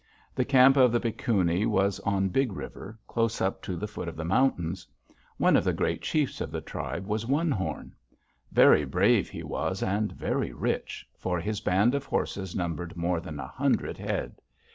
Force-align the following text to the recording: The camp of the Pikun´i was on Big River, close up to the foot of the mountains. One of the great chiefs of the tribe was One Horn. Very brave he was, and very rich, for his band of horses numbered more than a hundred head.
The 0.33 0.45
camp 0.45 0.77
of 0.77 0.91
the 0.91 0.99
Pikun´i 0.99 1.67
was 1.67 1.99
on 1.99 2.29
Big 2.29 2.53
River, 2.53 2.97
close 3.05 3.39
up 3.39 3.61
to 3.61 3.75
the 3.75 3.87
foot 3.87 4.07
of 4.07 4.15
the 4.15 4.25
mountains. 4.25 4.87
One 5.37 5.55
of 5.55 5.63
the 5.63 5.73
great 5.73 6.01
chiefs 6.01 6.41
of 6.41 6.49
the 6.49 6.59
tribe 6.59 7.05
was 7.05 7.27
One 7.27 7.51
Horn. 7.51 7.93
Very 8.51 8.83
brave 8.83 9.29
he 9.29 9.43
was, 9.43 9.83
and 9.83 10.11
very 10.11 10.53
rich, 10.53 11.07
for 11.19 11.39
his 11.39 11.61
band 11.61 11.93
of 11.93 12.05
horses 12.07 12.55
numbered 12.55 12.97
more 12.97 13.19
than 13.19 13.39
a 13.39 13.45
hundred 13.45 13.99
head. 13.99 14.41